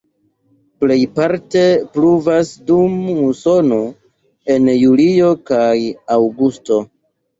Plejparte 0.83 1.61
pluvas 1.97 2.49
dum 2.71 2.97
musono 3.19 3.77
en 4.55 4.73
julio 4.81 5.31
kaj 5.51 5.73
aŭgusto. 6.17 6.81